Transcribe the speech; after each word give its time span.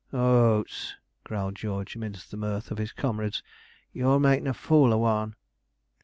'Hoots,' 0.09 0.95
growled 1.23 1.53
George, 1.55 1.95
amidst 1.95 2.31
the 2.31 2.35
mirth 2.35 2.71
of 2.71 2.79
his 2.79 2.91
comrades, 2.91 3.43
'you're 3.93 4.19
makin' 4.19 4.47
a 4.47 4.53
fool 4.55 4.91
o' 4.91 4.97
one.' 4.97 5.35